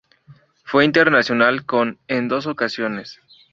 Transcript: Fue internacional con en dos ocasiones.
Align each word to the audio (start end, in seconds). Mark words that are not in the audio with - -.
Fue 0.63 0.83
internacional 0.83 1.63
con 1.63 1.99
en 2.07 2.27
dos 2.27 2.47
ocasiones. 2.47 3.21